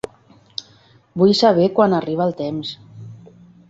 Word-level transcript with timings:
Vull 1.23 1.35
saber 1.43 1.69
quan 1.79 1.97
arriba 2.01 2.29
el 2.29 2.37
temps. 2.45 2.77